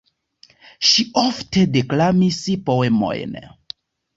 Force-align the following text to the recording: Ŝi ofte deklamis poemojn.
Ŝi 0.91 1.03
ofte 1.25 1.65
deklamis 1.75 2.41
poemojn. 2.71 3.39